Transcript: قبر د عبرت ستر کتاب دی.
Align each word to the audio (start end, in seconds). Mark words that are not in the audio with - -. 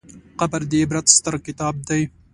قبر 0.39 0.61
د 0.71 0.73
عبرت 0.83 1.05
ستر 1.15 1.35
کتاب 1.47 1.75
دی. 1.87 2.01